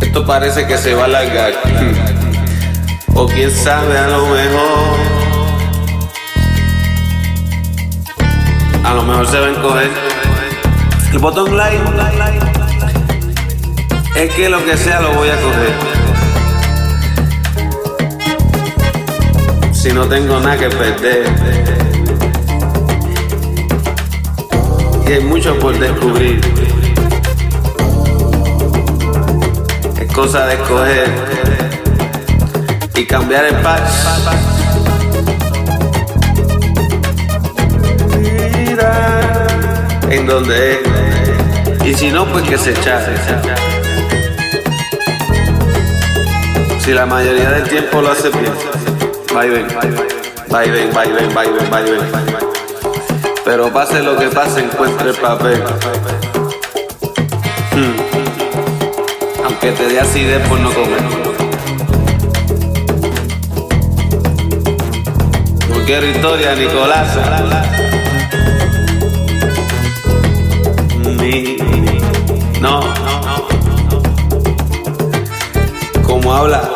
[0.00, 1.52] Esto parece que se va a alargar.
[3.14, 4.96] O quién sabe, a lo mejor.
[8.84, 9.90] A lo mejor se va a encoger.
[11.12, 11.78] El botón like
[14.14, 15.72] es que lo que sea lo voy a coger.
[19.72, 21.26] Si no tengo nada que perder.
[25.06, 26.67] Y hay mucho por descubrir.
[30.20, 31.08] Cosa de escoger
[32.96, 33.88] y cambiar el patch.
[38.56, 39.46] Mira
[40.10, 40.78] en donde es.
[41.86, 43.00] Y si no, pues que se echa.
[46.80, 48.52] Si la mayoría del tiempo lo hace bien.
[49.32, 49.68] Ven.
[50.48, 52.00] Bye, ven, ven, bye, ven, bye, ven.
[53.44, 55.62] Pero pase lo que pase, encuentre el papel.
[57.72, 58.07] Hmm.
[59.68, 61.02] Aunque te dé acidez por no comer.
[65.68, 67.18] No quiero historia, Nicolás.
[71.20, 71.58] Ni,
[72.62, 72.80] no,
[76.02, 76.70] como habla,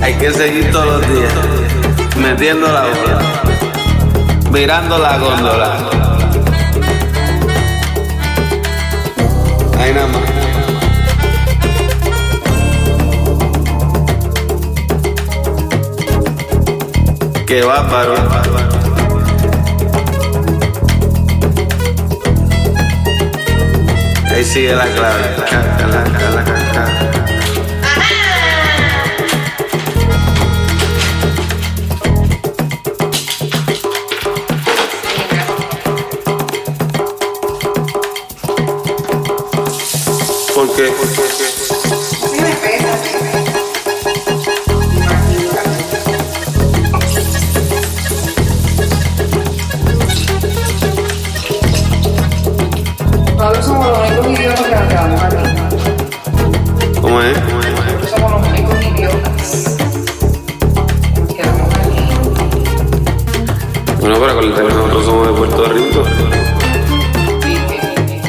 [0.00, 1.32] hay que seguir todos los días
[2.16, 3.20] metiendo la bola,
[4.50, 6.13] mirando la góndola.
[17.46, 18.14] Qué bárbaro.
[24.30, 25.34] Ahí sigue la clave.
[40.76, 41.23] Ca,
[64.04, 66.04] Bueno, pero con el tema nosotros somos de Puerto Rico.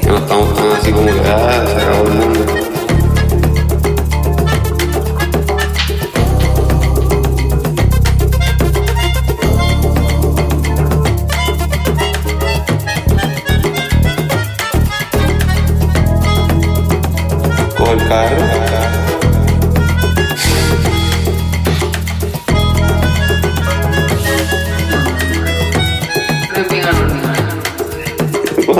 [0.00, 2.44] Que no estamos tan así como que, ah, se acabó el mundo.
[17.86, 19.09] El carro.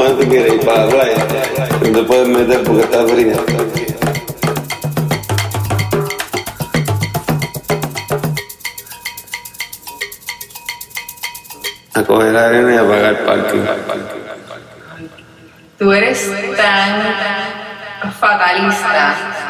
[0.01, 1.05] ¿Cuándo te quieres para la?
[1.83, 3.37] No te puedes meter porque está fría.
[11.93, 13.61] A coger arena y a pagar parking.
[15.79, 17.03] Tú eres tan
[18.19, 19.50] fatalista.